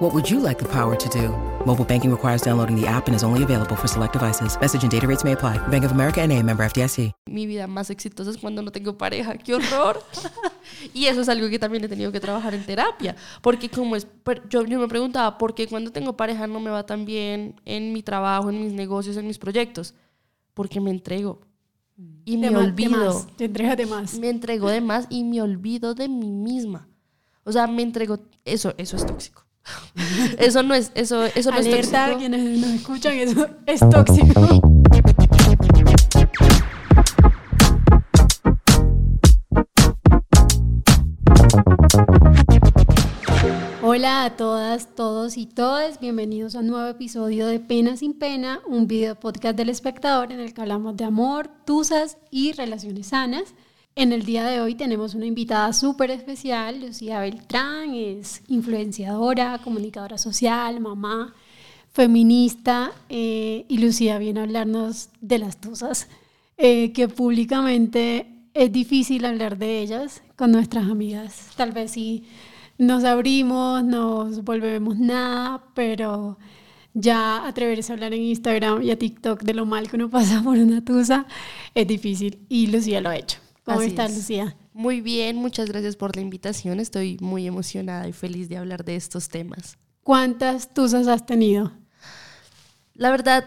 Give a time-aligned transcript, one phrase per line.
[0.00, 1.28] What would you like the power to do?
[1.66, 4.58] Mobile banking requires downloading the app and is only available for select devices.
[4.58, 5.58] Message and data rates may apply.
[5.68, 7.12] Bank of America and a member FDIC.
[7.26, 9.36] Mi vida más exitosa es cuando no tengo pareja.
[9.36, 10.02] ¡Qué horror!
[10.94, 13.14] y eso es algo que también he tenido que trabajar en terapia.
[13.42, 14.06] Porque como es...
[14.48, 17.92] Yo, yo me preguntaba, ¿por qué cuando tengo pareja no me va tan bien en
[17.92, 19.92] mi trabajo, en mis negocios, en mis proyectos?
[20.54, 21.42] Porque me entrego.
[22.24, 23.26] Y me olvido.
[23.36, 24.18] Te entregas de más.
[24.18, 26.88] Me entrego de más y me olvido de mí misma.
[27.44, 28.18] O sea, me entrego...
[28.46, 29.44] Eso, eso es tóxico.
[30.38, 32.18] Eso no es, eso, eso no es tóxico.
[32.18, 34.60] quienes nos escuchan, eso es tóxico.
[43.82, 48.60] Hola a todas, todos y todas, bienvenidos a un nuevo episodio de Pena sin Pena,
[48.66, 53.54] un video podcast del espectador en el que hablamos de amor, tusas y relaciones sanas.
[53.96, 60.16] En el día de hoy tenemos una invitada súper especial, Lucía Beltrán, es influenciadora, comunicadora
[60.16, 61.34] social, mamá,
[61.92, 66.08] feminista, eh, y Lucía viene a hablarnos de las tusas,
[66.56, 71.48] eh, que públicamente es difícil hablar de ellas con nuestras amigas.
[71.56, 72.24] Tal vez si
[72.78, 76.38] nos abrimos, nos volvemos nada, pero
[76.94, 80.42] ya atreverse a hablar en Instagram y a TikTok de lo mal que uno pasa
[80.42, 81.26] por una tusa
[81.74, 83.38] es difícil y Lucía lo ha hecho.
[83.74, 84.56] ¿Cómo estás, Lucía?
[84.72, 86.80] Muy bien, muchas gracias por la invitación.
[86.80, 89.78] Estoy muy emocionada y feliz de hablar de estos temas.
[90.02, 91.72] ¿Cuántas tusas has tenido?
[92.94, 93.44] La verdad,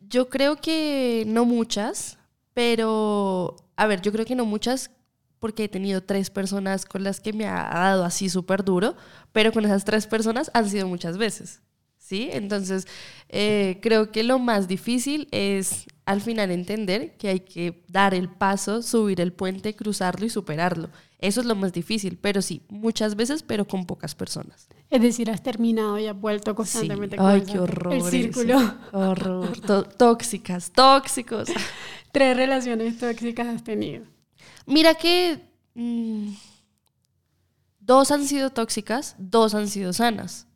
[0.00, 2.18] yo creo que no muchas,
[2.54, 4.90] pero, a ver, yo creo que no muchas
[5.38, 8.96] porque he tenido tres personas con las que me ha dado así súper duro,
[9.32, 11.60] pero con esas tres personas han sido muchas veces.
[12.06, 12.28] ¿Sí?
[12.30, 12.86] Entonces,
[13.28, 18.28] eh, creo que lo más difícil es al final entender que hay que dar el
[18.28, 20.88] paso, subir el puente, cruzarlo y superarlo.
[21.18, 24.68] Eso es lo más difícil, pero sí, muchas veces, pero con pocas personas.
[24.88, 27.92] Es decir, has terminado y has vuelto constantemente con Ay, qué horror.
[27.92, 28.74] El círculo.
[28.92, 29.58] Horror.
[29.96, 31.48] tóxicas, tóxicos.
[32.12, 34.04] Tres relaciones tóxicas has tenido.
[34.64, 35.40] Mira que
[35.74, 36.28] mm,
[37.80, 40.46] dos han sido tóxicas, dos han sido sanas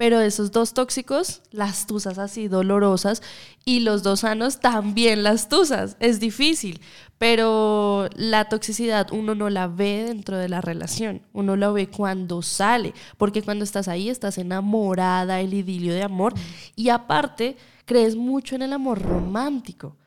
[0.00, 3.20] pero esos dos tóxicos, las tusas así dolorosas
[3.66, 5.98] y los dos sanos también las tusas.
[6.00, 6.80] Es difícil,
[7.18, 12.40] pero la toxicidad uno no la ve dentro de la relación, uno la ve cuando
[12.40, 16.32] sale, porque cuando estás ahí estás enamorada, el idilio de amor
[16.76, 19.98] y aparte crees mucho en el amor romántico.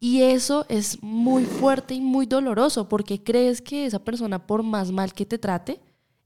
[0.00, 4.92] Y eso es muy fuerte y muy doloroso porque crees que esa persona, por más
[4.92, 5.78] mal que te trate,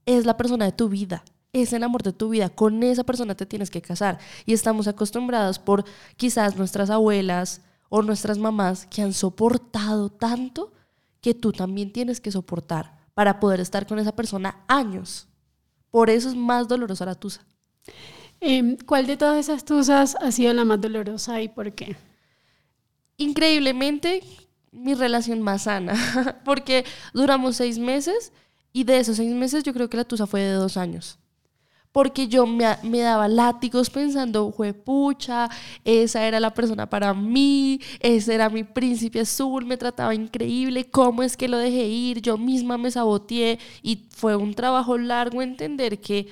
[0.05, 3.35] es la persona de tu vida es el amor de tu vida, con esa persona
[3.35, 4.19] te tienes que casar.
[4.45, 5.85] Y estamos acostumbrados por
[6.15, 10.73] quizás nuestras abuelas o nuestras mamás que han soportado tanto
[11.21, 15.27] que tú también tienes que soportar para poder estar con esa persona años.
[15.89, 17.41] Por eso es más dolorosa la tusa.
[18.39, 21.95] Em, ¿Cuál de todas esas tusas ha sido la más dolorosa y por qué?
[23.17, 24.21] Increíblemente,
[24.71, 25.95] mi relación más sana,
[26.45, 28.31] porque duramos seis meses
[28.73, 31.17] y de esos seis meses yo creo que la tusa fue de dos años
[31.97, 34.53] porque yo me, daba látigos pensando,
[34.85, 35.49] pucha,
[35.83, 41.23] esa era la persona para mí, ese era mi príncipe azul, me trataba increíble, ¿cómo
[41.23, 42.21] es que lo dejé ir?
[42.21, 46.27] Yo misma me saboteé y fue un trabajo largo entender que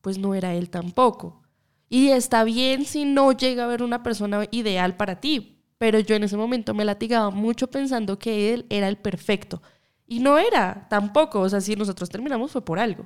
[0.00, 1.42] pues no era él tampoco.
[1.90, 6.16] Y está bien si no llega a haber una persona ideal para ti, pero yo
[6.16, 9.60] en ese momento me latigaba mucho pensando que él era el perfecto.
[10.06, 13.04] Y no era tampoco, o sea, si nosotros terminamos fue por algo.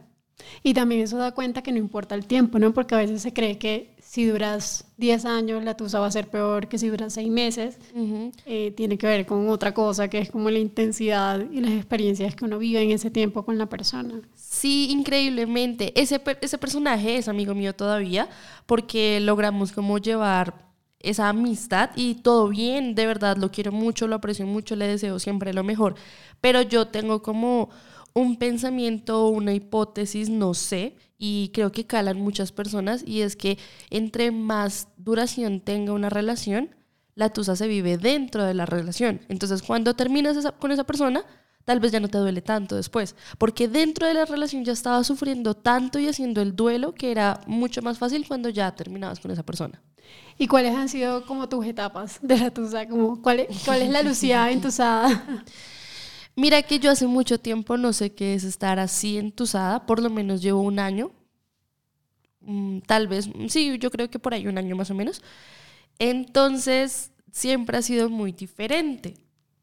[0.63, 2.73] Y también eso da cuenta que no importa el tiempo, ¿no?
[2.73, 6.29] Porque a veces se cree que si duras 10 años la tusa va a ser
[6.29, 7.79] peor que si duras 6 meses.
[8.47, 12.35] Eh, tiene que ver con otra cosa, que es como la intensidad y las experiencias
[12.35, 14.21] que uno vive en ese tiempo con la persona.
[14.35, 15.93] Sí, increíblemente.
[16.01, 18.29] Ese, ese personaje es amigo mío todavía,
[18.67, 20.69] porque logramos como llevar
[21.01, 25.19] esa amistad y todo bien, de verdad lo quiero mucho, lo aprecio mucho, le deseo
[25.19, 25.95] siempre lo mejor.
[26.41, 27.71] Pero yo tengo como
[28.19, 33.59] un pensamiento, una hipótesis, no sé, y creo que calan muchas personas, y es que
[33.91, 36.75] entre más duración tenga una relación,
[37.15, 39.21] la tusa se vive dentro de la relación.
[39.29, 41.25] Entonces, cuando terminas con esa persona,
[41.65, 45.07] tal vez ya no te duele tanto después, porque dentro de la relación ya estabas
[45.07, 49.31] sufriendo tanto y haciendo el duelo que era mucho más fácil cuando ya terminabas con
[49.31, 49.83] esa persona.
[50.39, 52.89] ¿Y cuáles han sido como tus etapas de la tusa?
[52.89, 55.45] Como, ¿cuál, es, ¿Cuál es la Lucía entusada?
[56.39, 60.09] Mira que yo hace mucho tiempo no sé qué es estar así entusada, por lo
[60.09, 61.11] menos llevo un año,
[62.43, 65.21] mm, tal vez, sí, yo creo que por ahí un año más o menos.
[65.99, 69.15] Entonces, siempre ha sido muy diferente,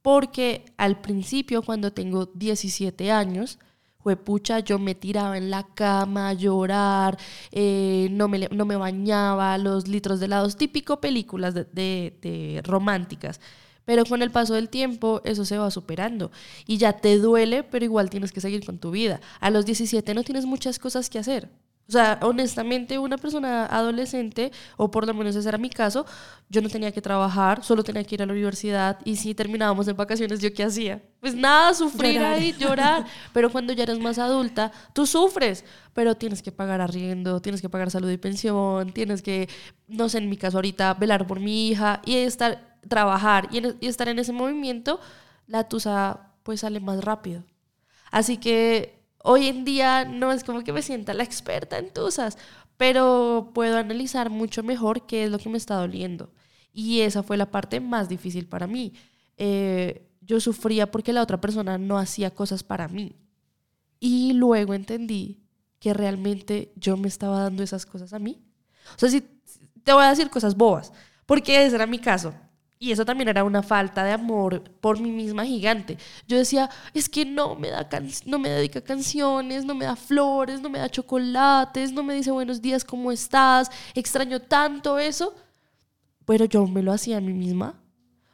[0.02, 3.58] porque al principio, cuando tengo 17 años,
[4.26, 7.18] pucha, yo me tiraba en la cama a llorar,
[7.52, 13.40] eh, no, me, no me bañaba, los litros de helados, típico películas de románticas.
[13.86, 16.32] Pero con el paso del tiempo eso se va superando
[16.66, 19.22] y ya te duele, pero igual tienes que seguir con tu vida.
[19.40, 21.50] A los 17 no tienes muchas cosas que hacer.
[21.88, 26.04] O sea, honestamente, una persona adolescente, o por lo menos ese era mi caso,
[26.50, 29.88] yo no tenía que trabajar, solo tenía que ir a la universidad y si terminábamos
[29.88, 31.04] en vacaciones, ¿yo qué hacía?
[31.20, 33.06] Pues nada, sufrir ahí, llorar.
[33.34, 37.70] Pero cuando ya eres más adulta, tú sufres, pero tienes que pagar arriendo, tienes que
[37.70, 39.48] pagar salud y pensión, tienes que,
[39.88, 44.08] no sé, en mi caso ahorita, velar por mi hija y estar trabajar y, estar
[44.08, 45.00] en ese movimiento,
[45.48, 47.44] la tusa pues sale más rápido.
[48.12, 52.38] Así que hoy en día no es como que me sienta la experta en tusas,
[52.78, 56.32] pero puedo analizar mucho mejor qué es lo que me está doliendo.
[56.72, 58.94] Y esa fue la parte más difícil para mí.
[59.38, 63.16] Eh, yo sufría porque la otra persona no hacía cosas para mí.
[64.00, 65.46] Y luego entendí
[65.80, 68.44] que realmente yo me estaba dando esas cosas a mí.
[68.96, 69.22] O sea, si
[69.84, 70.92] te voy a decir cosas bobas,
[71.26, 72.34] porque ese era mi caso.
[72.78, 75.98] Y eso también era una falta de amor por mí misma gigante.
[76.28, 77.88] Yo decía, es que no me, da
[78.26, 82.32] no me dedica canciones, no me da flores, no me da chocolates, no me dice
[82.32, 83.72] buenos días, ¿cómo estás?
[83.94, 85.34] Extraño tanto eso.
[86.26, 87.82] Pero yo me lo hacía a mí misma.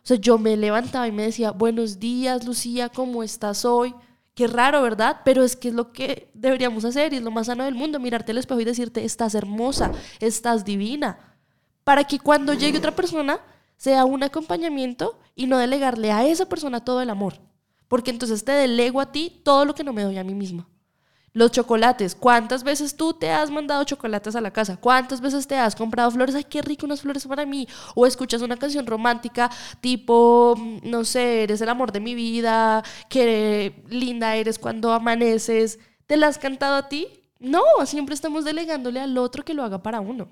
[0.03, 3.93] O sea, yo me levantaba y me decía, buenos días, Lucía, ¿cómo estás hoy?
[4.33, 5.21] Qué raro, ¿verdad?
[5.23, 7.99] Pero es que es lo que deberíamos hacer y es lo más sano del mundo,
[7.99, 11.37] mirarte al espejo y decirte, estás hermosa, estás divina.
[11.83, 13.39] Para que cuando llegue otra persona
[13.81, 17.41] sea un acompañamiento y no delegarle a esa persona todo el amor.
[17.87, 20.69] Porque entonces te delego a ti todo lo que no me doy a mí misma.
[21.33, 24.77] Los chocolates, ¿cuántas veces tú te has mandado chocolates a la casa?
[24.77, 26.35] ¿Cuántas veces te has comprado flores?
[26.35, 27.67] Ay, qué rico unas flores para mí.
[27.95, 29.49] O escuchas una canción romántica
[29.79, 35.79] tipo, no sé, eres el amor de mi vida, qué linda eres cuando amaneces.
[36.05, 37.07] ¿Te la has cantado a ti?
[37.39, 40.27] No, siempre estamos delegándole al otro que lo haga para uno.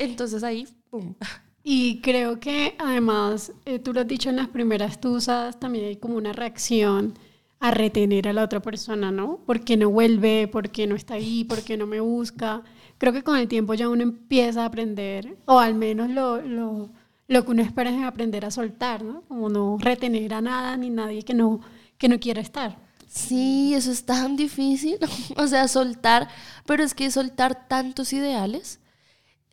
[0.00, 1.14] Entonces ahí, ¡pum!
[1.62, 5.96] Y creo que además, eh, tú lo has dicho en las primeras tusas, también hay
[5.96, 7.14] como una reacción
[7.60, 9.38] a retener a la otra persona, ¿no?
[9.44, 10.48] ¿Por qué no vuelve?
[10.48, 11.44] ¿Por qué no está ahí?
[11.44, 12.62] ¿Por qué no me busca?
[12.98, 16.90] Creo que con el tiempo ya uno empieza a aprender, o al menos lo, lo,
[17.26, 19.22] lo que uno espera es aprender a soltar, ¿no?
[19.22, 21.60] Como no retener a nada ni nadie que no,
[21.98, 22.78] que no quiera estar.
[23.08, 24.98] Sí, eso es tan difícil,
[25.36, 26.28] o sea, soltar,
[26.66, 28.80] pero es que soltar tantos ideales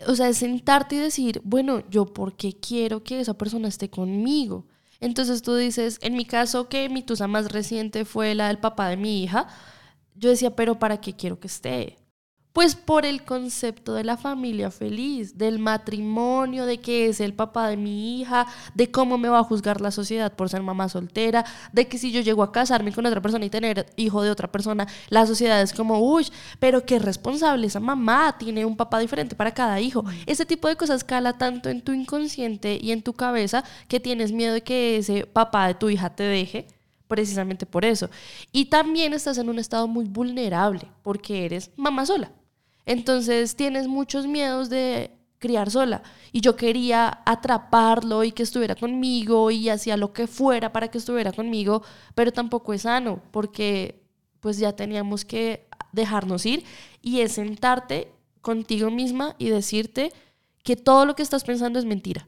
[0.08, 3.90] o sea, es sentarte y decir, bueno, yo por qué quiero que esa persona esté
[3.90, 4.66] conmigo.
[5.00, 8.90] Entonces tú dices, en mi caso que mi tusa más reciente fue la del papá
[8.90, 9.48] de mi hija,
[10.16, 11.98] yo decía, pero ¿para qué quiero que esté?
[12.56, 17.68] Pues por el concepto de la familia feliz, del matrimonio, de que es el papá
[17.68, 21.44] de mi hija, de cómo me va a juzgar la sociedad por ser mamá soltera,
[21.74, 24.50] de que si yo llego a casarme con otra persona y tener hijo de otra
[24.50, 29.36] persona, la sociedad es como, uy, pero qué responsable esa mamá, tiene un papá diferente
[29.36, 30.06] para cada hijo.
[30.26, 34.32] Ese tipo de cosas cala tanto en tu inconsciente y en tu cabeza que tienes
[34.32, 36.68] miedo de que ese papá de tu hija te deje
[37.10, 38.10] precisamente por eso.
[38.54, 42.32] Y también estás en un estado muy vulnerable porque eres mamá sola.
[42.86, 46.02] Entonces tienes muchos miedos de criar sola.
[46.32, 50.98] Y yo quería atraparlo y que estuviera conmigo y hacía lo que fuera para que
[50.98, 51.84] estuviera conmigo,
[52.16, 54.02] pero tampoco es sano porque
[54.40, 56.64] pues ya teníamos que dejarnos ir
[57.02, 58.12] y es sentarte
[58.42, 60.12] contigo misma y decirte
[60.64, 62.28] que todo lo que estás pensando es mentira.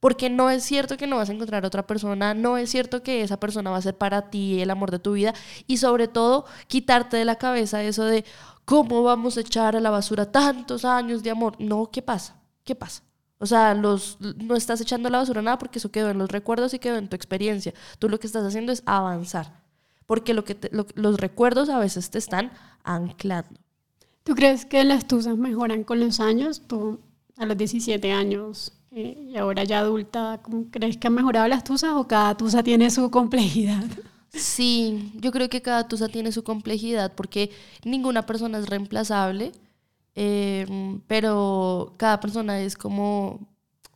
[0.00, 3.22] Porque no es cierto que no vas a encontrar otra persona, no es cierto que
[3.22, 5.34] esa persona va a ser para ti el amor de tu vida
[5.66, 8.24] y sobre todo quitarte de la cabeza eso de,
[8.70, 11.56] ¿Cómo vamos a echar a la basura tantos años de amor?
[11.58, 12.36] No, ¿qué pasa?
[12.62, 13.02] ¿Qué pasa?
[13.38, 16.30] O sea, los, no estás echando a la basura nada porque eso quedó en los
[16.30, 17.74] recuerdos y quedó en tu experiencia.
[17.98, 19.60] Tú lo que estás haciendo es avanzar.
[20.06, 20.56] Porque lo que
[20.94, 22.52] los recuerdos a veces te están
[22.84, 23.58] anclando.
[24.22, 26.62] ¿Tú crees que las tusas mejoran con los años?
[26.68, 27.00] Tú
[27.38, 30.38] a los 17 años eh, y ahora ya adulta,
[30.70, 33.82] ¿crees que han mejorado las tusas o cada tusa tiene su complejidad?
[34.32, 37.50] Sí, yo creo que cada tusa tiene su complejidad porque
[37.84, 39.52] ninguna persona es reemplazable,
[40.14, 43.40] em, pero cada persona es como,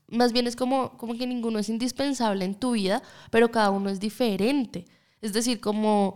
[0.09, 3.91] más bien es como, como que ninguno es indispensable en tu vida, pero cada uno
[3.91, 4.87] es diferente.
[5.23, 6.15] Es decir, como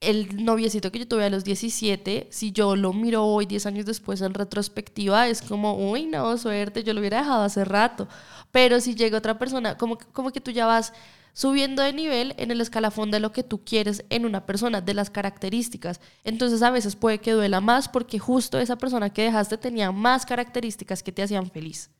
[0.00, 3.84] el noviecito que yo tuve a los 17, si yo lo miro hoy, 10 años
[3.86, 8.08] después, en retrospectiva, es como, uy, no, suerte, yo lo hubiera dejado hace rato.
[8.50, 10.92] Pero si llega otra persona, como, como que tú ya vas
[11.32, 14.94] subiendo de nivel en el escalafón de lo que tú quieres en una persona, de
[14.94, 16.00] las características.
[16.24, 20.26] Entonces a veces puede que duela más porque justo esa persona que dejaste tenía más
[20.26, 21.90] características que te hacían feliz.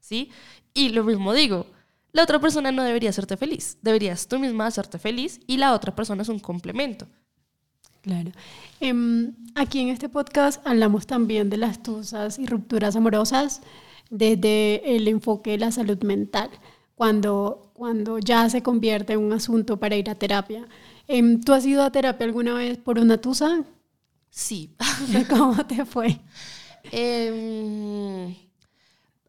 [0.00, 0.30] ¿Sí?
[0.74, 1.66] Y lo mismo digo,
[2.12, 5.94] la otra persona no debería hacerte feliz, deberías tú misma hacerte feliz y la otra
[5.94, 7.06] persona es un complemento.
[8.02, 8.32] Claro.
[8.80, 13.60] Em, aquí en este podcast hablamos también de las tusas y rupturas amorosas
[14.08, 16.50] desde el enfoque de la salud mental,
[17.00, 20.68] cuando, cuando ya se convierte en un asunto para ir a terapia.
[21.08, 23.64] Em, ¿Tú has ido a terapia alguna vez por una tusa?
[24.28, 24.76] Sí.
[25.30, 26.20] ¿Cómo te fue?
[26.92, 28.34] Em,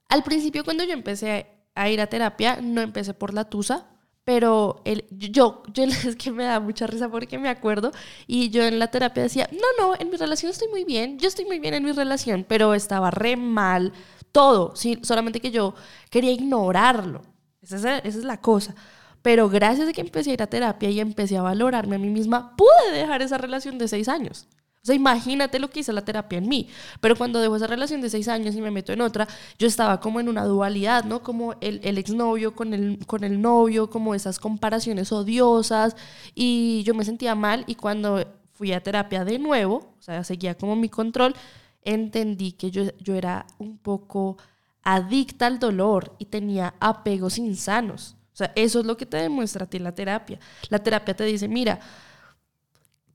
[0.10, 3.86] al principio cuando yo empecé a ir a terapia, no empecé por la tusa,
[4.26, 7.94] pero el, yo, yo es que me da mucha risa porque me acuerdo
[8.28, 11.30] y yo en la terapia decía, no, no, en mi relación estoy muy bien, yo
[11.30, 13.94] estoy muy bien en mi relación, pero estaba re mal
[14.34, 15.00] todo, ¿sí?
[15.04, 15.74] solamente que yo
[16.10, 17.31] quería ignorarlo,
[17.62, 18.76] esa es, la cosa.
[19.22, 22.10] Pero gracias a que empecé a ir a terapia y empecé a valorarme a mí
[22.10, 24.48] misma, pude dejar esa relación de seis años.
[24.84, 26.68] O sea, imagínate lo que hizo la terapia en mí.
[27.02, 29.28] Pero cuando dejo esa relación de seis años y me meto en otra,
[29.60, 31.22] yo estaba como en una dualidad, ¿no?
[31.22, 35.96] Como el, el exnovio con el, con el novio, como esas comparaciones odiosas.
[36.34, 40.56] Y yo me sentía mal y cuando fui a terapia de nuevo, o sea, seguía
[40.56, 41.36] como mi control,
[41.84, 44.38] entendí que yo, yo era un poco
[44.84, 48.16] adicta al dolor y tenía apegos insanos.
[48.34, 50.40] O sea, eso es lo que te demuestra a ti la terapia.
[50.70, 51.80] La terapia te dice, mira,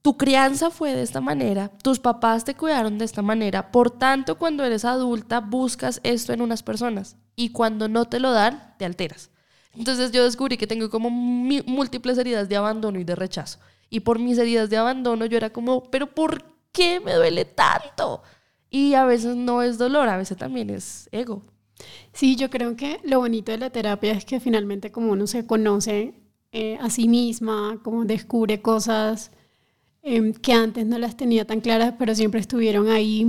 [0.01, 4.37] tu crianza fue de esta manera, tus papás te cuidaron de esta manera, por tanto
[4.37, 8.85] cuando eres adulta buscas esto en unas personas y cuando no te lo dan, te
[8.85, 9.31] alteras.
[9.73, 13.59] Entonces yo descubrí que tengo como múltiples heridas de abandono y de rechazo.
[13.89, 18.23] Y por mis heridas de abandono yo era como, pero ¿por qué me duele tanto?
[18.69, 21.43] Y a veces no es dolor, a veces también es ego.
[22.13, 25.45] Sí, yo creo que lo bonito de la terapia es que finalmente como uno se
[25.45, 26.13] conoce
[26.51, 29.31] eh, a sí misma, como descubre cosas
[30.09, 33.27] Em, que antes no las tenía tan claras, pero siempre estuvieron ahí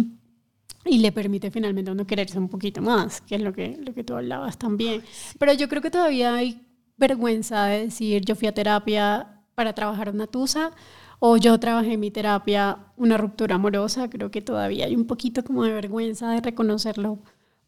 [0.84, 3.92] y le permite finalmente a uno quererse un poquito más, que es lo que, lo
[3.94, 5.02] que tú hablabas también.
[5.40, 6.62] Pero yo creo que todavía hay
[6.96, 10.70] vergüenza de decir yo fui a terapia para trabajar una tusa
[11.18, 15.42] o yo trabajé en mi terapia una ruptura amorosa, creo que todavía hay un poquito
[15.42, 17.18] como de vergüenza de reconocerlo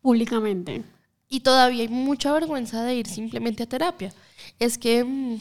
[0.00, 0.82] públicamente.
[1.28, 4.12] Y todavía hay mucha vergüenza de ir simplemente a terapia.
[4.58, 5.38] Es que mm,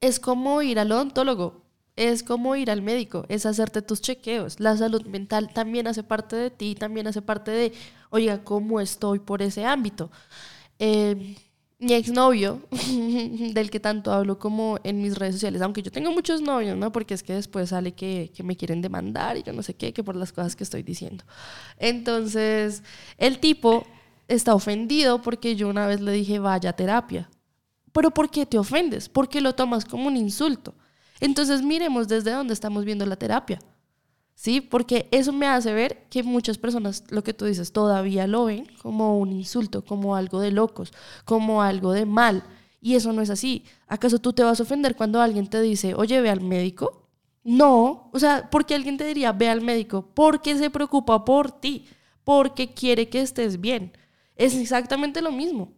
[0.00, 1.60] es como ir al odontólogo
[2.00, 4.58] es como ir al médico, es hacerte tus chequeos.
[4.58, 7.72] La salud mental también hace parte de ti, también hace parte de,
[8.08, 10.10] oiga, ¿cómo estoy por ese ámbito?
[10.78, 11.36] Eh,
[11.80, 12.60] mi exnovio,
[13.52, 16.92] del que tanto hablo como en mis redes sociales, aunque yo tengo muchos novios, ¿no?
[16.92, 19.92] Porque es que después sale que, que me quieren demandar y yo no sé qué,
[19.92, 21.24] que por las cosas que estoy diciendo.
[21.78, 22.82] Entonces,
[23.16, 23.86] el tipo
[24.28, 27.30] está ofendido porque yo una vez le dije, vaya terapia.
[27.92, 29.08] Pero ¿por qué te ofendes?
[29.08, 30.74] Porque lo tomas como un insulto.
[31.18, 33.58] Entonces miremos desde dónde estamos viendo la terapia.
[34.40, 34.62] ¿Sí?
[34.62, 38.64] Porque eso me hace ver que muchas personas, lo que tú dices, todavía lo ven
[38.80, 40.92] como un insulto, como algo de locos,
[41.26, 42.42] como algo de mal.
[42.80, 43.64] Y eso no es así.
[43.86, 47.06] ¿Acaso tú te vas a ofender cuando alguien te dice, oye, ve al médico?
[47.44, 48.08] No.
[48.14, 50.08] O sea, ¿por qué alguien te diría, ve al médico?
[50.14, 51.86] Porque se preocupa por ti,
[52.24, 53.92] porque quiere que estés bien.
[54.36, 55.74] Es exactamente lo mismo.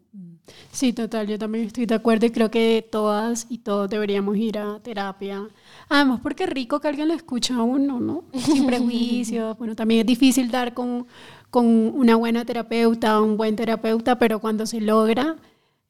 [0.71, 4.59] Sí, total, yo también estoy de acuerdo y creo que todas y todos deberíamos ir
[4.59, 5.47] a terapia.
[5.88, 8.25] Además, porque es rico que alguien lo escuche a uno, ¿no?
[8.35, 9.56] Sin prejuicios.
[9.59, 11.06] Bueno, también es difícil dar con,
[11.50, 15.37] con una buena terapeuta, un buen terapeuta, pero cuando se logra,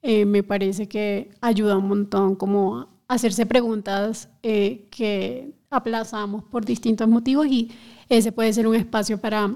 [0.01, 7.07] eh, me parece que ayuda un montón como hacerse preguntas eh, que aplazamos por distintos
[7.07, 7.71] motivos y
[8.09, 9.55] ese puede ser un espacio para,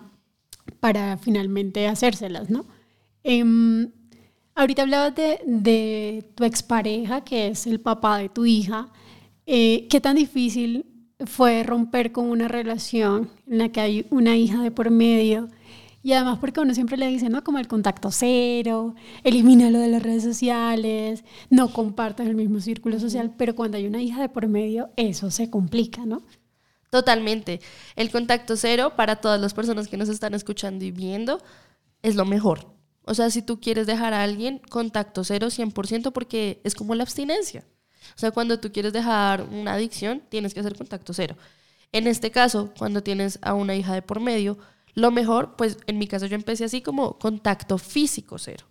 [0.79, 2.65] para finalmente hacérselas, ¿no?
[3.23, 3.91] Em,
[4.57, 8.89] Ahorita hablabas de, de, tu expareja, que es el papá de tu hija.
[9.45, 10.87] Eh, ¿Qué tan difícil
[11.27, 15.47] fue romper con una relación en la que hay una hija de por medio?
[16.01, 17.43] Y además porque uno siempre le dice, ¿no?
[17.43, 23.35] Como el contacto cero, elimínalo de las redes sociales, no compartas el mismo círculo social,
[23.37, 26.23] pero cuando hay una hija de por medio, eso se complica, ¿no?
[26.89, 27.61] Totalmente.
[27.95, 31.43] El contacto cero para todas las personas que nos están escuchando y viendo
[32.01, 32.76] es lo mejor.
[33.07, 37.03] O sea, si tú quieres dejar a alguien, contacto cero 100% porque es como la
[37.03, 37.65] abstinencia.
[38.15, 41.35] O sea, cuando tú quieres dejar una adicción, tienes que hacer contacto cero.
[41.91, 44.57] En este caso, cuando tienes a una hija de por medio,
[44.93, 48.65] lo mejor, pues en mi caso yo empecé así como contacto físico cero.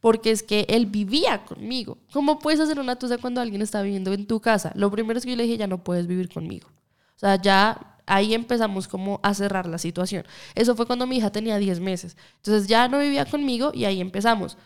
[0.00, 1.98] porque es que él vivía conmigo.
[2.12, 4.72] ¿Cómo puedes hacer una tusa cuando alguien está viviendo en tu casa?
[4.74, 6.68] Lo primero es que yo le dije, ya no puedes vivir conmigo.
[6.68, 10.24] O sea, ya ahí empezamos como a cerrar la situación.
[10.54, 12.16] Eso fue cuando mi hija tenía 10 meses.
[12.36, 14.58] Entonces ya no vivía conmigo y ahí empezamos.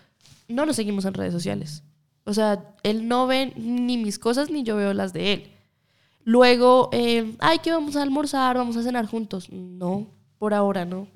[0.49, 1.83] No nos seguimos en redes sociales.
[2.25, 5.53] O sea, él no ve ni mis cosas ni yo veo las de él.
[6.25, 9.51] Luego, eh, ay, que vamos a almorzar, vamos a cenar juntos.
[9.51, 10.07] No,
[10.39, 11.07] por ahora no.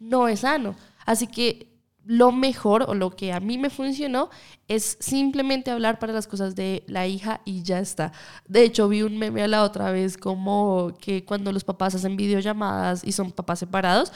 [0.00, 0.74] No es sano.
[1.04, 1.75] Así que
[2.06, 4.30] lo mejor o lo que a mí me funcionó
[4.68, 8.12] es simplemente hablar para las cosas de la hija y ya está.
[8.46, 12.16] De hecho, vi un meme a la otra vez como que cuando los papás hacen
[12.16, 14.12] videollamadas y son papás separados,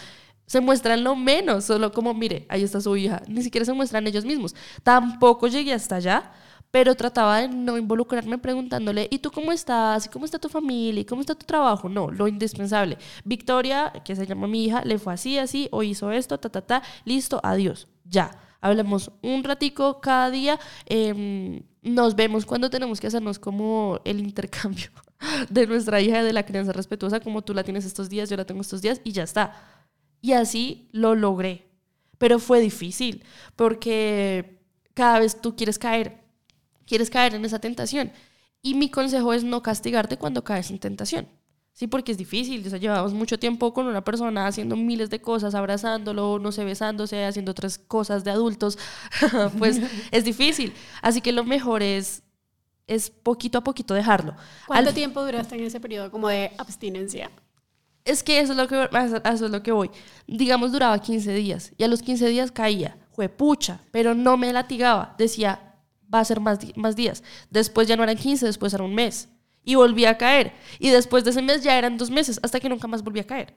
[0.46, 4.06] se muestran lo menos, solo como, mire, ahí está su hija, ni siquiera se muestran
[4.06, 4.54] ellos mismos.
[4.82, 6.32] Tampoco llegué hasta allá,
[6.70, 10.06] pero trataba de no involucrarme preguntándole, ¿y tú cómo estás?
[10.06, 11.00] ¿Y cómo está tu familia?
[11.00, 11.88] ¿Y cómo está tu trabajo?
[11.88, 12.96] No, lo indispensable.
[13.24, 16.62] Victoria, que se llama mi hija, le fue así, así, o hizo esto, ta, ta,
[16.62, 18.30] ta, listo, adiós, ya.
[18.60, 24.90] Hablemos un ratico cada día, em, nos vemos cuando tenemos que hacernos como el intercambio
[25.50, 28.44] de nuestra hija de la crianza respetuosa, como tú la tienes estos días, yo la
[28.44, 29.54] tengo estos días, y ya está.
[30.20, 31.66] Y así lo logré.
[32.18, 33.24] Pero fue difícil,
[33.56, 34.60] porque
[34.92, 36.19] cada vez tú quieres caer
[36.90, 38.12] quieres caer en esa tentación.
[38.62, 41.28] Y mi consejo es no castigarte cuando caes en tentación.
[41.72, 42.66] Sí, porque es difícil.
[42.66, 46.64] O sea, llevamos mucho tiempo con una persona haciendo miles de cosas, abrazándolo, no sé,
[46.64, 48.76] besándose, haciendo otras cosas de adultos.
[49.58, 49.80] pues
[50.10, 50.74] es difícil.
[51.00, 52.22] Así que lo mejor es,
[52.86, 54.34] es poquito a poquito dejarlo.
[54.66, 57.30] ¿Cuánto tiempo duraste en ese periodo como de abstinencia?
[58.04, 59.90] Es que eso es lo que, eso es lo que voy.
[60.26, 62.98] Digamos, duraba 15 días y a los 15 días caía.
[63.12, 65.14] Fue pucha, pero no me latigaba.
[65.18, 65.69] Decía,
[66.12, 67.22] va a ser más, más días.
[67.50, 69.28] Después ya no eran 15, después era un mes.
[69.64, 70.52] Y volví a caer.
[70.78, 73.26] Y después de ese mes ya eran dos meses, hasta que nunca más volví a
[73.26, 73.54] caer.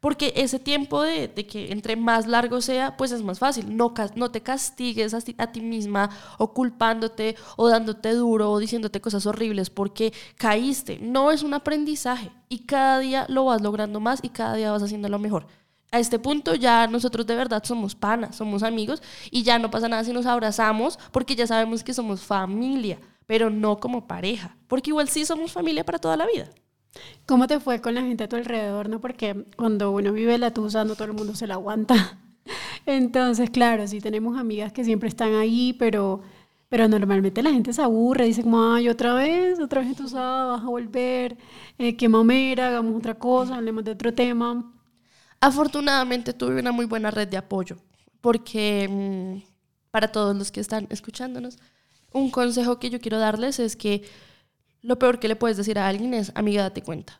[0.00, 3.76] Porque ese tiempo de, de que entre más largo sea, pues es más fácil.
[3.76, 8.58] No, no te castigues a ti, a ti misma o culpándote o dándote duro o
[8.58, 10.98] diciéndote cosas horribles porque caíste.
[11.02, 12.32] No es un aprendizaje.
[12.48, 15.46] Y cada día lo vas logrando más y cada día vas haciendo lo mejor
[15.92, 19.88] a este punto ya nosotros de verdad somos panas, somos amigos y ya no pasa
[19.88, 24.90] nada si nos abrazamos porque ya sabemos que somos familia, pero no como pareja, porque
[24.90, 26.48] igual sí somos familia para toda la vida.
[27.26, 28.88] ¿Cómo te fue con la gente a tu alrededor?
[28.88, 29.00] No?
[29.00, 32.18] Porque cuando uno vive la tusa no todo el mundo se la aguanta.
[32.86, 36.22] Entonces, claro, sí tenemos amigas que siempre están ahí, pero,
[36.68, 40.62] pero normalmente la gente se aburre, dice como, ay, otra vez, otra vez tusa, vas
[40.62, 41.36] a volver,
[41.78, 44.72] eh, qué mamera, hagamos otra cosa, hablemos de otro tema.
[45.40, 47.78] Afortunadamente tuve una muy buena red de apoyo,
[48.20, 49.42] porque mm,
[49.90, 51.58] para todos los que están escuchándonos,
[52.12, 54.02] un consejo que yo quiero darles es que
[54.82, 57.18] lo peor que le puedes decir a alguien es, amiga, date cuenta.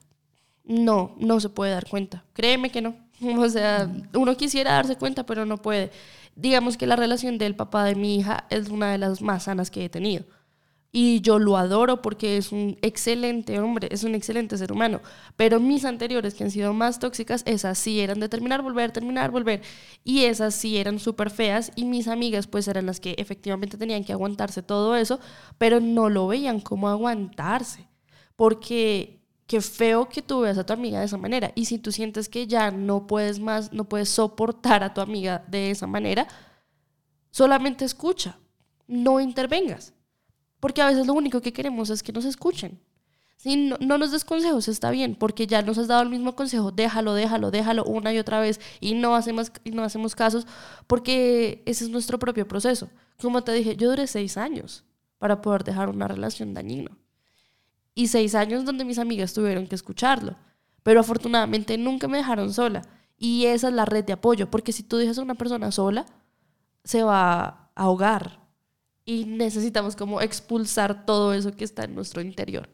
[0.65, 2.25] No, no se puede dar cuenta.
[2.33, 2.97] Créeme que no.
[3.39, 5.91] O sea, uno quisiera darse cuenta, pero no puede.
[6.37, 9.71] Digamos que la relación del papá de mi hija es una de las más sanas
[9.71, 10.25] que he tenido
[10.93, 15.01] y yo lo adoro porque es un excelente hombre, es un excelente ser humano.
[15.37, 19.31] Pero mis anteriores, que han sido más tóxicas, esas sí eran de terminar, volver, terminar,
[19.31, 19.63] volver.
[20.03, 21.71] Y esas sí eran súper feas.
[21.77, 25.21] Y mis amigas, pues eran las que efectivamente tenían que aguantarse todo eso,
[25.59, 27.89] pero no lo veían como aguantarse.
[28.35, 31.53] Porque qué feo que tú veas a tu amiga de esa manera.
[31.55, 35.45] Y si tú sientes que ya no puedes más, no puedes soportar a tu amiga
[35.49, 36.27] de esa manera,
[37.31, 38.39] solamente escucha,
[38.89, 39.95] no intervengas
[40.61, 42.79] porque a veces lo único que queremos es que nos escuchen.
[43.37, 46.73] Si no, nos des consejos, está bien, porque ya nos has dado el mismo consejo,
[46.73, 50.47] déjalo, déjalo, déjalo una y otra vez y no hacemos, y no hacemos casos,
[50.87, 52.91] porque ese es nuestro propio proceso.
[53.21, 54.85] Como te dije, yo duré seis años
[55.19, 56.91] para poder dejar una relación dañina.
[57.95, 60.37] Y seis años donde mis amigas tuvieron que escucharlo.
[60.83, 62.83] Pero afortunadamente nunca me dejaron sola.
[63.17, 66.07] Y esa es la red de apoyo, porque si tú dejas a una persona sola,
[66.85, 68.40] se va a ahogar,
[69.11, 72.69] y necesitamos como expulsar todo eso que está en nuestro interior.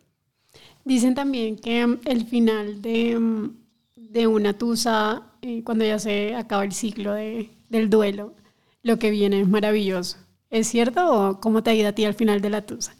[0.84, 3.56] Dicen también que mm, el final de, mm,
[3.96, 8.34] de una tusa, eh, cuando ya se acaba el ciclo de, del duelo,
[8.82, 10.18] lo que viene es maravilloso.
[10.50, 12.94] ¿Es cierto o cómo te ha ido a ti al final de la tusa?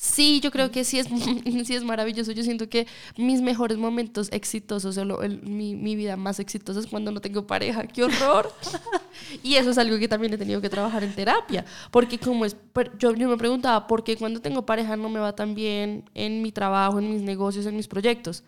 [0.00, 1.08] Sí, yo creo que sí es,
[1.66, 2.30] sí es maravilloso.
[2.30, 5.04] Yo siento que mis mejores momentos exitosos, o
[5.42, 7.84] mi, mi, vida más exitosa es cuando no tengo pareja.
[7.84, 8.48] ¡Qué horror!
[9.42, 11.64] y eso es algo que también he tenido que trabajar en terapia.
[11.90, 12.56] Porque como es,
[13.00, 16.42] yo, yo me preguntaba, ¿por qué cuando tengo pareja no me va tan bien en
[16.42, 18.44] mi trabajo, en mis negocios, en mis proyectos?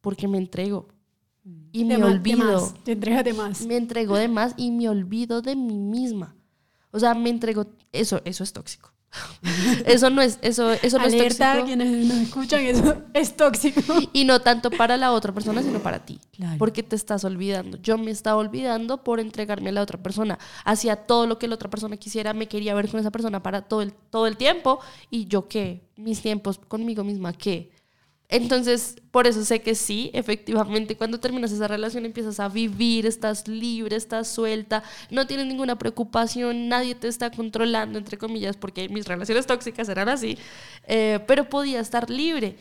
[0.00, 0.88] Porque me entrego.
[1.72, 2.72] Y me olvido.
[2.84, 3.66] Te entregas de más.
[3.66, 6.34] Me entrego de más y me olvido de mí misma.
[6.90, 8.95] O sea, me entrego, eso, eso es tóxico.
[9.86, 11.66] Eso no es, eso, eso no es Alerta a tóxico.
[11.66, 13.80] quienes nos escuchan, eso es tóxico.
[14.12, 16.20] Y no tanto para la otra persona, sino para ti.
[16.32, 16.58] Claro.
[16.58, 17.78] Porque te estás olvidando.
[17.78, 20.38] Yo me estaba olvidando por entregarme a la otra persona.
[20.64, 23.62] Hacía todo lo que la otra persona quisiera, me quería ver con esa persona para
[23.62, 24.80] todo el, todo el tiempo.
[25.10, 25.82] ¿Y yo qué?
[25.96, 27.70] Mis tiempos conmigo misma, ¿qué?
[28.28, 33.46] Entonces, por eso sé que sí, efectivamente, cuando terminas esa relación empiezas a vivir, estás
[33.46, 39.06] libre, estás suelta, no tienes ninguna preocupación, nadie te está controlando, entre comillas, porque mis
[39.06, 40.38] relaciones tóxicas eran así,
[40.88, 42.56] eh, pero podía estar libre.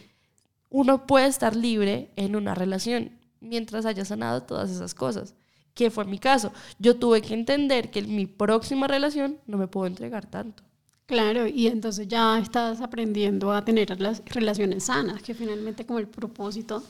[0.69, 5.33] Uno puede estar libre en una relación mientras haya sanado todas esas cosas,
[5.73, 6.53] que fue mi caso.
[6.77, 10.63] Yo tuve que entender que en mi próxima relación no me puedo entregar tanto.
[11.05, 16.07] Claro, y entonces ya estás aprendiendo a tener las relaciones sanas, que finalmente como el
[16.07, 16.83] propósito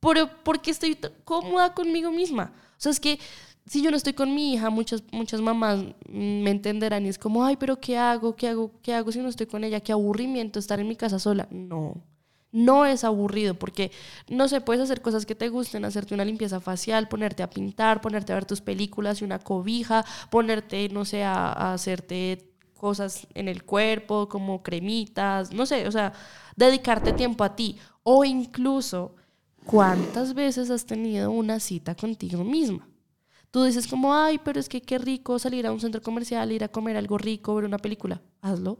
[0.00, 2.52] pero porque estoy cómoda conmigo misma.
[2.54, 3.18] O sea, es que
[3.66, 7.18] si yo no estoy con mi hija, muchas, muchas mamás mm, me entenderán y es
[7.18, 8.36] como, ay, pero ¿qué hago?
[8.36, 8.72] ¿Qué hago?
[8.82, 9.80] ¿Qué hago si no estoy con ella?
[9.80, 11.48] Qué aburrimiento estar en mi casa sola.
[11.50, 11.94] No,
[12.52, 13.90] no es aburrido porque,
[14.28, 18.00] no sé, puedes hacer cosas que te gusten, hacerte una limpieza facial, ponerte a pintar,
[18.00, 23.48] ponerte a ver tus películas y una cobija, ponerte, no sé, a hacerte cosas en
[23.48, 26.12] el cuerpo, como cremitas, no sé, o sea,
[26.56, 27.76] dedicarte tiempo a ti.
[28.02, 29.16] O incluso,
[29.66, 32.88] ¿cuántas veces has tenido una cita contigo misma?
[33.50, 36.64] Tú dices como, ay, pero es que qué rico salir a un centro comercial, ir
[36.64, 38.22] a comer algo rico, ver una película.
[38.40, 38.78] Hazlo,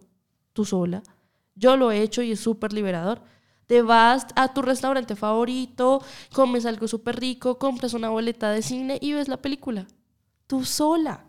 [0.53, 1.03] tú sola.
[1.55, 3.23] Yo lo he hecho y es súper liberador.
[3.67, 8.99] Te vas a tu restaurante favorito, comes algo súper rico, compras una boleta de cine
[9.01, 9.87] y ves la película.
[10.47, 11.28] Tú sola.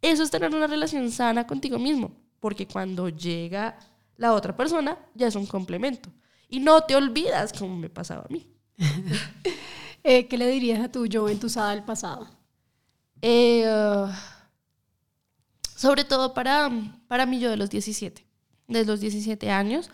[0.00, 3.78] Eso es tener una relación sana contigo mismo, porque cuando llega
[4.16, 6.10] la otra persona ya es un complemento.
[6.48, 8.46] Y no te olvidas como me pasaba a mí.
[10.04, 12.30] Eh, ¿Qué le dirías a tu yo entusada del pasado?
[13.20, 14.08] Eh, uh,
[15.76, 16.70] sobre todo para,
[17.08, 18.24] para mí yo de los 17,
[18.68, 19.90] de los 17 años.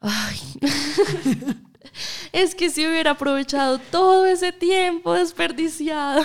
[0.00, 0.38] Ay.
[2.32, 6.22] es que si hubiera aprovechado todo ese tiempo desperdiciado.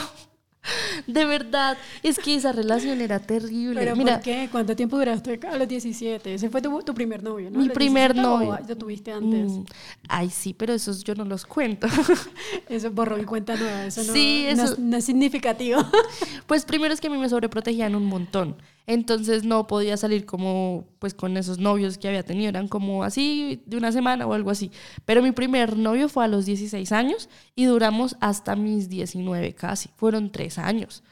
[1.08, 3.80] De verdad, es que esa relación era terrible.
[3.80, 4.50] ¿Pero Mira, por qué?
[4.52, 6.34] ¿Cuánto tiempo duraste a los 17?
[6.34, 7.58] Ese fue tu, tu primer novio, ¿no?
[7.60, 8.60] Mi ¿A los primer 17 o novio.
[8.68, 9.52] ¿Lo tuviste antes?
[9.52, 9.64] mm,
[10.10, 11.88] ay, sí, pero esos yo no los cuento.
[12.70, 13.86] Eso borró y cuenta nueva.
[13.86, 15.82] Eso no, Sí, no eso- es- no es significativo.
[16.48, 18.56] Pues primero es que a mí me sobreprotegían un montón.
[18.90, 22.50] Entonces no podía salir como pues con esos novios que había tenido.
[22.50, 24.72] Eran como así de una semana o algo así.
[25.06, 29.92] Pero mi primer novio fue a los 16 años y duramos hasta mis 19 casi.
[29.96, 31.04] Fueron tres años.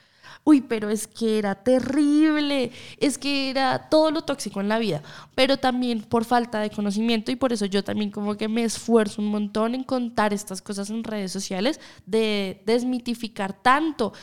[0.43, 2.71] Uy, pero es que era terrible.
[2.97, 5.03] Es que era todo lo tóxico en la vida.
[5.35, 9.21] Pero también por falta de conocimiento y por eso yo también como que me esfuerzo
[9.21, 14.13] un montón en contar estas cosas en redes sociales, de desmitificar tanto.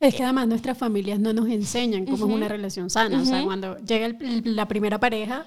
[0.00, 3.20] Es que además nuestras familias no nos enseñan cómo es una relación sana.
[3.20, 5.46] O sea, cuando llega el- la primera pareja,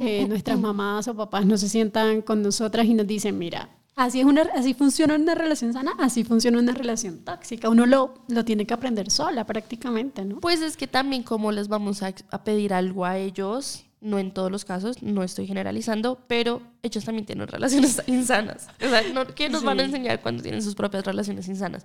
[0.00, 4.20] eh, nuestras mamás o papás no se sientan con nosotras y nos dicen, mira, así,
[4.20, 7.68] es una, así funciona una relación sana, así funciona una relación tóxica.
[7.68, 10.40] Uno lo, lo tiene que aprender sola prácticamente, ¿no?
[10.40, 14.50] Pues es que también como les vamos a, pedir algo a ellos, no en todos
[14.50, 18.68] los casos, no estoy generalizando, pero ellos también tienen relaciones insanas.
[18.82, 19.90] O sea, no- ¿qué nos van a Sí.
[19.90, 21.84] enseñar cuando tienen sus propias relaciones insanas?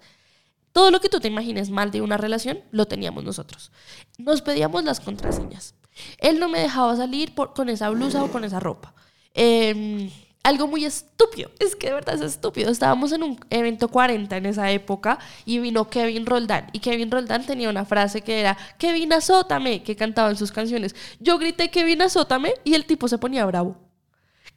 [0.78, 3.72] Todo lo que tú te imagines mal de una relación, lo teníamos nosotros.
[4.20, 5.74] Nos pedíamos las contraseñas.
[6.20, 8.94] Él no me dejaba salir por- con esa blusa o con esa ropa.
[9.34, 10.12] Eh,
[10.44, 12.70] algo muy estúpido, es que de verdad es estúpido.
[12.70, 16.68] Estábamos en un evento 40 en esa época y vino Kevin Roldán.
[16.74, 20.96] Y Kevin Roldán tenía una frase que era, Kevin azótame, que cantaba en sus canciones.
[21.20, 23.78] Yo grité, Kevin azótame, y el tipo se ponía bravo.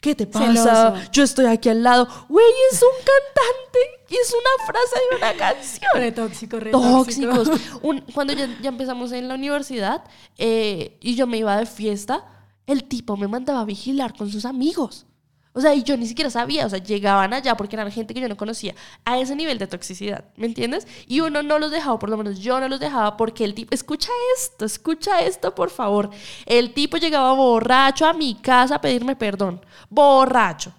[0.00, 0.46] ¿Qué te pasa?
[0.94, 1.10] Celoso.
[1.12, 2.08] Yo estoy aquí al lado.
[2.28, 7.32] Güey, es un cantante y es una frase de una canción Re tóxico, re tóxico.
[7.32, 7.60] tóxicos.
[7.82, 10.02] Un- cuando ya, ya empezamos en la universidad
[10.38, 12.24] eh, y yo me iba de fiesta,
[12.66, 15.06] el tipo me mandaba a vigilar con sus amigos.
[15.52, 18.20] O sea, y yo ni siquiera sabía, o sea, llegaban allá porque eran gente que
[18.20, 20.86] yo no conocía, a ese nivel de toxicidad, ¿me entiendes?
[21.08, 23.74] Y uno no los dejaba, por lo menos yo no los dejaba porque el tipo,
[23.74, 26.10] escucha esto, escucha esto, por favor.
[26.46, 30.72] El tipo llegaba borracho a mi casa a pedirme perdón, borracho.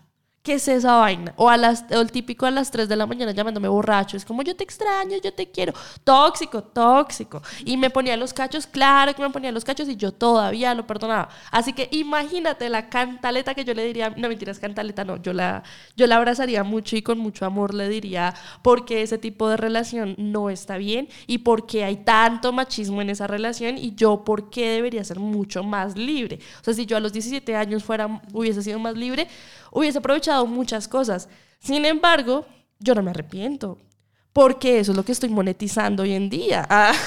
[0.44, 1.34] ¿Qué es esa vaina?
[1.36, 4.18] O, a las, o el típico a las 3 de la mañana llamándome borracho.
[4.18, 5.72] Es como yo te extraño, yo te quiero.
[6.04, 7.44] Tóxico, tóxico.
[7.64, 10.88] Y me ponía los cachos, claro que me ponía los cachos y yo todavía lo
[10.88, 11.30] perdonaba.
[11.52, 15.62] Así que imagínate la cantaleta que yo le diría, no mentiras, cantaleta no, yo la,
[15.96, 20.16] yo la abrazaría mucho y con mucho amor le diría porque ese tipo de relación
[20.18, 24.72] no está bien y porque hay tanto machismo en esa relación y yo por qué
[24.72, 26.40] debería ser mucho más libre.
[26.62, 29.28] O sea, si yo a los 17 años fuera, hubiese sido más libre,
[29.72, 31.30] hubiese aprovechado muchas cosas.
[31.60, 32.46] Sin embargo,
[32.80, 33.78] yo no me arrepiento,
[34.34, 36.66] porque eso es lo que estoy monetizando hoy en día.
[36.70, 36.94] Ah.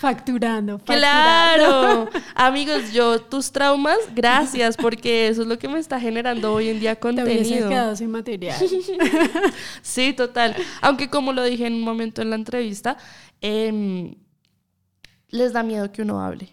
[0.00, 0.98] Facturando, facturando.
[1.00, 6.68] Claro, amigos, yo tus traumas, gracias, porque eso es lo que me está generando hoy
[6.68, 7.34] en día Te contenido.
[7.34, 8.56] hubieses quedado sin material.
[9.82, 10.54] Sí, total.
[10.80, 12.96] Aunque como lo dije en un momento en la entrevista,
[13.40, 14.14] em,
[15.28, 16.48] les da miedo que uno hable.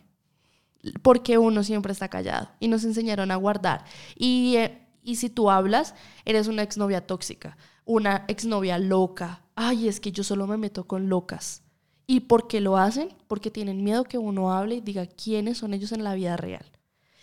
[1.01, 2.49] Porque uno siempre está callado.
[2.59, 3.85] Y nos enseñaron a guardar.
[4.15, 5.95] Y, eh, y si tú hablas,
[6.25, 9.43] eres una exnovia tóxica, una exnovia loca.
[9.55, 11.63] Ay, es que yo solo me meto con locas.
[12.07, 13.09] ¿Y por qué lo hacen?
[13.27, 16.65] Porque tienen miedo que uno hable y diga quiénes son ellos en la vida real.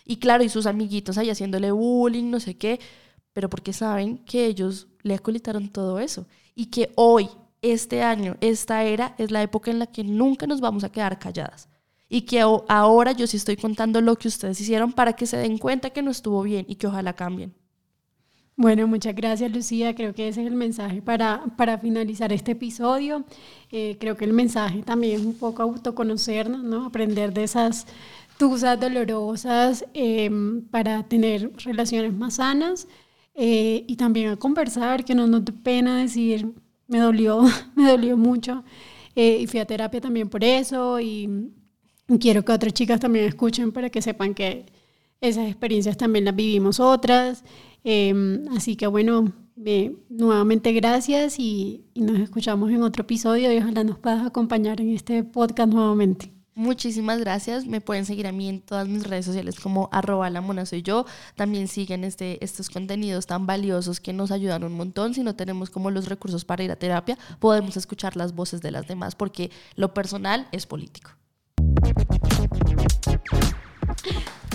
[0.05, 2.81] Y claro, y sus amiguitos ahí haciéndole bullying, no sé qué,
[3.33, 6.27] pero porque saben que ellos le acolitaron todo eso.
[6.55, 7.29] Y que hoy,
[7.63, 11.19] este año, esta era, es la época en la que nunca nos vamos a quedar
[11.19, 11.69] calladas.
[12.13, 15.57] Y que ahora yo sí estoy contando lo que ustedes hicieron para que se den
[15.57, 17.55] cuenta que no estuvo bien y que ojalá cambien.
[18.55, 19.95] Bueno, muchas gracias Lucía.
[19.95, 23.25] Creo que ese es el mensaje para, para finalizar este episodio.
[23.71, 26.85] Eh, creo que el mensaje también es un poco autoconocernos, ¿no?
[26.85, 27.87] Aprender de esas
[28.37, 30.31] tusas dolorosas eh,
[30.71, 32.89] para tener relaciones más sanas
[33.35, 36.53] eh, y también a conversar, que no nos dé pena decir,
[36.89, 37.43] me dolió,
[37.75, 38.65] me dolió mucho.
[39.15, 41.53] Eh, y fui a terapia también por eso y
[42.21, 44.67] quiero que otras chicas también escuchen para que sepan que
[45.21, 47.45] esas experiencias también las vivimos otras.
[47.85, 49.33] Eh, así que bueno,
[49.65, 54.81] eh, nuevamente gracias y, y nos escuchamos en otro episodio y ojalá nos puedas acompañar
[54.81, 56.33] en este podcast nuevamente.
[56.55, 57.67] Muchísimas gracias.
[57.67, 60.83] Me pueden seguir a mí en todas mis redes sociales como arroba la mona soy
[60.83, 61.07] yo.
[61.35, 65.15] También siguen este, estos contenidos tan valiosos que nos ayudan un montón.
[65.15, 68.71] Si no tenemos como los recursos para ir a terapia, podemos escuchar las voces de
[68.71, 71.13] las demás porque lo personal es político.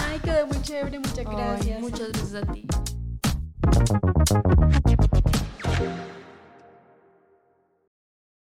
[0.01, 1.75] Ay, quedó muy chévere, muchas gracias.
[1.75, 2.67] Ay, muchas gracias a ti.